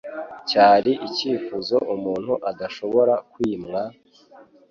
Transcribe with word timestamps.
Cyari 0.49 0.91
icyifuzo 1.07 1.77
umuntu 1.95 2.33
adashobora 2.49 3.13
kwimwa, 3.31 3.81